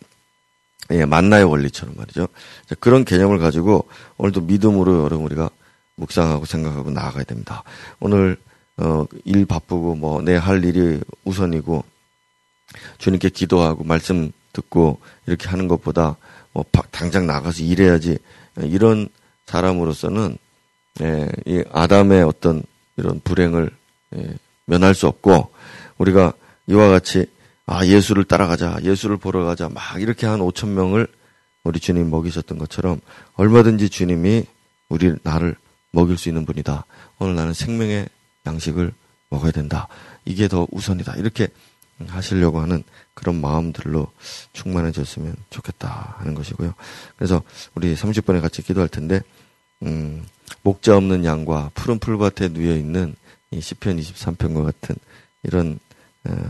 예, 0.92 1.06
만나의 1.06 1.46
원리처럼 1.46 1.96
말이죠. 1.96 2.28
그런 2.80 3.06
개념을 3.06 3.40
가지고 3.40 3.88
오늘도 4.18 4.42
믿음으로 4.42 5.04
여러분 5.04 5.26
우리가 5.26 5.50
묵상하고 5.96 6.46
생각하고 6.46 6.92
나아가야 6.92 7.24
됩니다. 7.24 7.64
오늘 8.00 8.38
어, 8.78 9.06
일 9.26 9.46
바쁘고 9.46 9.96
뭐 9.96 10.22
내 10.22 10.36
할 10.36 10.64
일이 10.64 11.00
우선이고 11.26 11.84
주님께 12.98 13.30
기도하고 13.30 13.84
말씀 13.84 14.32
듣고 14.54 15.00
이렇게 15.28 15.48
하는 15.50 15.68
것보다 15.68 16.18
뭐 16.54 16.64
당장 16.92 17.28
나가서 17.28 17.64
일해야지 17.64 18.18
이런 18.58 19.08
사람으로서는 19.46 20.38
예, 21.02 21.30
이 21.46 21.64
아담의 21.72 22.24
어떤 22.24 22.64
이런 22.98 23.22
불행을 23.24 23.70
예, 24.16 24.34
면할 24.66 24.94
수 24.94 25.08
없고 25.08 25.52
우리가 25.98 26.34
이와 26.68 26.90
같이 26.90 27.26
아 27.66 27.86
예수를 27.86 28.24
따라가자 28.26 28.80
예수를 28.84 29.18
보러 29.18 29.46
가자 29.46 29.70
막 29.70 30.02
이렇게 30.02 30.26
한 30.28 30.40
5천 30.40 30.70
명을 30.70 31.08
우리 31.64 31.80
주님 31.80 32.10
먹이셨던 32.10 32.58
것처럼 32.58 33.00
얼마든지 33.36 33.90
주님이 33.90 34.46
우리 34.90 35.14
나를 35.24 35.56
먹일 35.92 36.18
수 36.18 36.30
있는 36.30 36.46
분이다. 36.46 36.86
오늘 37.20 37.36
나는 37.36 37.54
생명의 37.54 38.08
양식을 38.46 38.94
먹어야 39.30 39.52
된다. 39.52 39.88
이게 40.26 40.48
더 40.48 40.68
우선이다. 40.72 41.16
이렇게 41.16 41.48
하시려고 42.08 42.60
하는 42.60 42.84
그런 43.14 43.40
마음들로 43.40 44.12
충만해졌으면 44.54 45.36
좋겠다 45.50 46.16
하는 46.20 46.34
것이고요. 46.34 46.74
그래서 47.16 47.44
우리 47.76 47.96
30분에 47.96 48.42
같이 48.42 48.62
기도할 48.62 48.90
텐데, 48.90 49.22
음, 49.84 50.26
목자 50.64 50.98
없는 50.98 51.26
양과 51.26 51.72
푸른 51.74 52.00
풀밭에 52.00 52.50
누여 52.50 52.76
있는 52.76 53.16
이 53.52 53.62
시편 53.62 53.98
23편과 53.98 54.64
같은 54.64 54.96
이런 55.44 55.80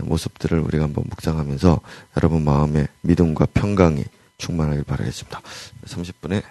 모습들을 0.02 0.58
우리가 0.58 0.84
한번 0.84 1.04
묵상하면서 1.08 1.80
여러분 2.16 2.44
마음의 2.44 2.88
믿음과 3.02 3.46
평강이 3.54 4.04
충만하길 4.38 4.84
바라겠습니다. 4.84 5.40
30분에 5.86 6.42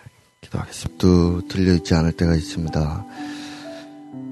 기도하겠습니다. 0.41 0.97
또 0.97 1.47
들려있지 1.47 1.93
않을 1.93 2.13
때가 2.13 2.34
있습니다. 2.34 3.06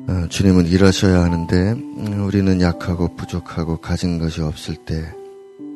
어, 0.07 0.27
주님은 0.29 0.65
일하셔야 0.65 1.21
하는데 1.21 1.55
음, 1.73 2.25
우리는 2.25 2.59
약하고 2.61 3.15
부족하고 3.15 3.77
가진 3.77 4.17
것이 4.17 4.41
없을 4.41 4.75
때 4.75 5.13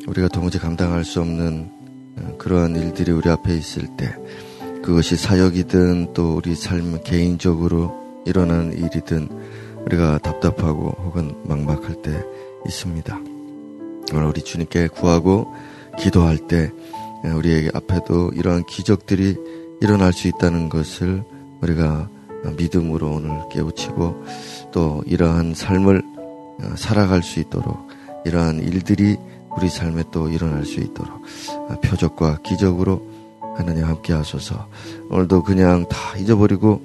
우리가 0.08 0.28
도무지 0.30 0.58
감당할 0.58 1.04
수 1.04 1.22
없는 1.22 1.69
어, 2.17 2.38
그러한 2.39 2.76
일들이 2.76 3.12
우리 3.12 3.30
앞에 3.30 3.56
있을 3.56 3.88
때 3.96 4.15
그것이 4.82 5.17
사역이든 5.17 6.13
또 6.13 6.36
우리 6.36 6.56
삶 6.56 7.04
개인적으로 7.04 8.24
일어나는 8.26 8.74
일이든 8.74 9.30
우리가 9.86 10.17
답답하고 10.17 10.96
혹은 11.06 11.36
막막할 11.43 12.02
때 12.02 12.24
있습니다. 12.65 13.19
오늘 14.13 14.26
우리 14.26 14.41
주님께 14.41 14.88
구하고 14.88 15.54
기도할 16.00 16.39
때 16.48 16.72
어, 17.24 17.36
우리에게 17.38 17.69
앞에도 17.76 18.32
이러한 18.34 18.65
기적들이 18.65 19.53
일어날 19.84 20.13
수 20.13 20.30
있다는 20.30 20.69
것을 20.69 21.26
우리가 21.62 22.08
믿음으로 22.58 23.15
오늘 23.15 23.32
깨우치고 23.52 24.24
또 24.72 25.04
이러한 25.06 25.54
삶을 25.54 26.02
어, 26.62 26.76
살아갈 26.78 27.22
수 27.22 27.41
있도록 27.41 27.89
이러한 28.26 28.60
일들이 28.60 29.17
우리 29.58 29.69
삶에 29.69 30.04
또 30.10 30.30
일어날 30.30 30.65
수 30.65 30.80
있도록 30.80 31.22
어, 31.69 31.80
표적과 31.82 32.39
기적으로 32.43 33.06
하나님 33.58 33.84
함께 33.84 34.13
하소서. 34.13 34.67
오늘도 35.10 35.43
그냥 35.43 35.86
다 35.89 36.17
잊어버리고 36.17 36.82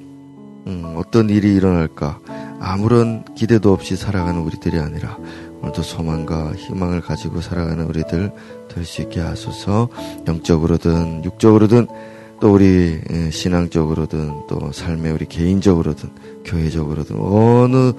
음, 0.67 0.95
어떤 0.97 1.31
일이 1.31 1.55
일어날까? 1.55 2.19
아무런 2.59 3.25
기대도 3.37 3.73
없이 3.73 3.95
살아가는 3.95 4.41
우리들이 4.41 4.77
아니라 4.81 5.17
오늘도 5.63 5.83
소망과 5.83 6.55
희망을 6.55 7.01
가지고 7.01 7.41
살아가는 7.41 7.85
우리들 7.85 8.33
될 8.69 8.85
수 8.85 9.03
있게 9.03 9.21
하소서. 9.21 9.89
영적으로든 10.27 11.25
육적으로든 11.25 11.87
또 12.41 12.53
우리 12.55 13.01
예, 13.11 13.31
신앙적으로든 13.31 14.47
또 14.49 14.71
삶의 14.73 15.13
우리 15.13 15.27
개인적으로든 15.27 16.09
교회적으로든 16.45 17.17
어느 17.21 17.93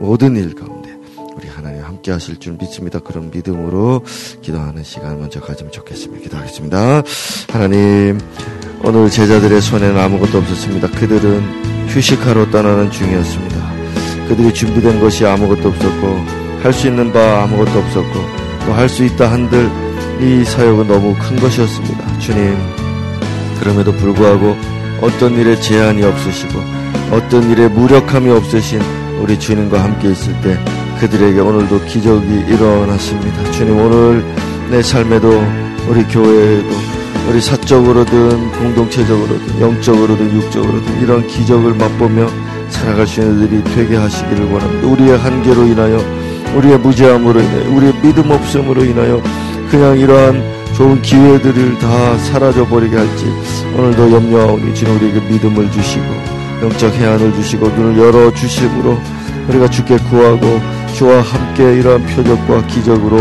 모든 0.00 0.36
일 0.36 0.54
가운데 0.54 0.92
우리 1.36 1.48
하나님 1.48 1.82
함께 1.82 2.10
하실 2.12 2.38
줄 2.38 2.54
믿습니다. 2.60 2.98
그런 3.00 3.30
믿음으로 3.30 4.02
기도하는 4.42 4.82
시간 4.82 5.18
먼저 5.20 5.40
가지면 5.40 5.72
좋겠습니다. 5.72 6.22
기도하겠습니다. 6.24 7.02
하나님 7.50 8.18
오늘 8.82 9.08
제자들의 9.10 9.60
손에는 9.60 9.98
아무것도 9.98 10.38
없었습니다. 10.38 10.88
그들은 10.90 11.88
휴식하러 11.88 12.50
떠나는 12.50 12.90
중이었습니다. 12.90 13.74
그들이 14.28 14.52
준비된 14.54 15.00
것이 15.00 15.24
아무것도 15.26 15.68
없었고 15.68 16.44
할 16.62 16.72
수 16.72 16.86
있는 16.88 17.12
바 17.12 17.42
아무것도 17.42 17.78
없었고 17.78 18.12
또 18.66 18.72
할 18.72 18.88
수 18.88 19.04
있다 19.04 19.30
한들 19.30 19.68
이 20.22 20.44
사역은 20.44 20.88
너무 20.88 21.14
큰 21.18 21.36
것이었습니다. 21.36 22.18
주님 22.18 22.56
그럼에도 23.64 23.92
불구하고 23.92 24.54
어떤 25.00 25.38
일에 25.38 25.58
제한이 25.58 26.04
없으시고 26.04 26.60
어떤 27.10 27.50
일에 27.50 27.66
무력함이 27.66 28.30
없으신 28.30 28.80
우리 29.22 29.38
주님과 29.38 29.82
함께 29.82 30.10
있을 30.10 30.38
때 30.42 30.58
그들에게 31.00 31.40
오늘도 31.40 31.86
기적이 31.86 32.44
일어났습니다. 32.46 33.50
주님 33.52 33.78
오늘 33.78 34.24
내 34.70 34.82
삶에도 34.82 35.42
우리 35.88 36.04
교회에도 36.04 36.68
우리 37.30 37.40
사적으로든 37.40 38.52
공동체적으로든 38.52 39.60
영적으로든 39.60 40.32
육적으로든 40.34 41.00
이런 41.00 41.26
기적을 41.26 41.72
맛보며 41.72 42.28
살아갈 42.68 43.06
수 43.06 43.22
있는 43.22 43.48
일이 43.48 43.64
되게 43.74 43.96
하시기를 43.96 44.44
원합니다. 44.52 44.86
우리의 44.88 45.18
한계로 45.18 45.64
인하여 45.64 45.98
우리의 46.54 46.78
무지함으로 46.80 47.40
인하여 47.40 47.70
우리의 47.74 47.94
믿음 48.02 48.30
없음으로 48.30 48.84
인하여 48.84 49.22
그냥 49.70 49.98
이러한 49.98 50.63
좋은 50.76 51.00
기회들을 51.02 51.78
다 51.78 52.18
사라져 52.18 52.66
버리게 52.66 52.96
할지 52.96 53.26
오늘도 53.76 54.10
염려하오니 54.12 54.74
주님 54.74 54.96
우리에게 54.96 55.20
믿음을 55.20 55.70
주시고 55.70 56.04
영적 56.62 56.94
해안을 56.94 57.32
주시고 57.34 57.68
눈을 57.68 57.98
열어 57.98 58.32
주심으로 58.32 58.98
우리가 59.48 59.68
주께 59.68 59.96
구하고 59.96 60.60
주와 60.94 61.20
함께 61.20 61.74
이러한 61.76 62.04
표적과 62.06 62.66
기적으로 62.66 63.18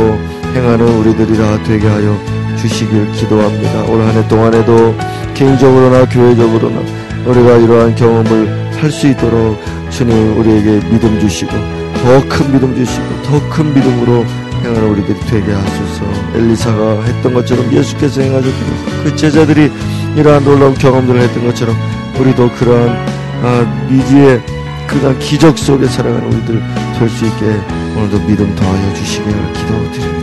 행하는 0.55 0.87
우리들이라 0.99 1.63
되게 1.63 1.87
하여 1.87 2.17
주시길 2.57 3.11
기도합니다. 3.13 3.83
올 3.85 3.99
한 4.01 4.15
해 4.15 4.27
동안에도 4.27 4.95
개인적으로나 5.33 6.07
교회적으로나 6.07 6.79
우리가 7.25 7.57
이러한 7.57 7.95
경험을 7.95 8.63
할 8.81 8.91
수 8.91 9.07
있도록 9.07 9.59
주님 9.89 10.37
우리에게 10.37 10.79
믿음 10.89 11.19
주시고 11.19 11.51
더 11.51 12.21
큰 12.29 12.51
믿음 12.53 12.75
주시고 12.75 13.05
더 13.23 13.49
큰 13.49 13.73
믿음으로 13.73 14.23
행하는 14.63 14.89
우리들이 14.89 15.19
되게 15.27 15.51
하소서 15.51 16.05
엘리사가 16.35 17.03
했던 17.03 17.33
것처럼 17.33 17.71
예수께서 17.71 18.21
행하셨던 18.21 19.03
그 19.03 19.15
제자들이 19.15 19.71
이러한 20.15 20.43
놀라운 20.43 20.73
경험들을 20.73 21.19
했던 21.21 21.45
것처럼 21.45 21.75
우리도 22.19 22.49
그러한 22.51 22.89
아, 23.43 23.87
미지의 23.89 24.41
그러한 24.87 25.19
기적 25.19 25.57
속에 25.57 25.87
살아가는 25.87 26.27
우리들 26.31 26.61
될 26.99 27.09
수 27.09 27.25
있게 27.25 27.45
오늘도 27.97 28.19
믿음 28.27 28.55
더하여 28.55 28.93
주시기를 28.93 29.53
기도드립니다. 29.53 30.22